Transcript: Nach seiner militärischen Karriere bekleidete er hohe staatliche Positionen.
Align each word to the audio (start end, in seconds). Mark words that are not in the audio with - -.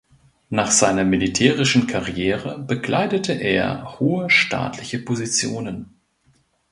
Nach 0.49 0.71
seiner 0.71 1.03
militärischen 1.03 1.85
Karriere 1.85 2.57
bekleidete 2.57 3.33
er 3.33 3.99
hohe 3.99 4.31
staatliche 4.31 4.97
Positionen. 4.97 5.93